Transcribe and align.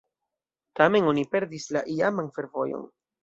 Tamen 0.79 1.09
oni 1.11 1.25
perdis 1.35 1.67
la 1.77 1.83
iaman 1.97 2.31
fervojon. 2.39 2.89